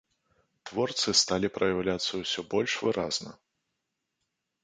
Творцы 0.69 1.11
сталі 1.23 1.47
праяўляцца 1.57 2.13
ўсё 2.23 2.41
больш 2.53 2.73
выразна. 2.87 3.31